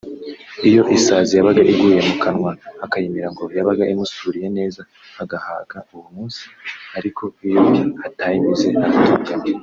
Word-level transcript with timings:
Iyo 0.69 0.81
isazi 0.97 1.31
yabaga 1.35 1.61
iguye 1.71 1.99
mu 2.07 2.15
kanwa 2.21 2.51
akayimira 2.85 3.27
ngo 3.33 3.43
yabaga 3.57 3.83
imusuriye 3.93 4.47
neza 4.57 4.81
agahaga 5.23 5.77
uwo 5.93 6.07
munsi 6.15 6.43
ariko 6.97 7.23
iyo 7.47 7.61
atayimize 8.07 8.67
aratongana 8.85 9.45